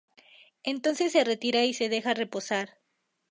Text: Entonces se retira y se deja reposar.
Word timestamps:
Entonces 0.63 1.11
se 1.11 1.23
retira 1.23 1.63
y 1.65 1.75
se 1.75 1.87
deja 1.87 2.15
reposar. 2.15 2.79